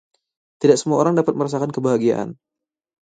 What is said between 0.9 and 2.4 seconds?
orang dapat merasakan kebahagiaan.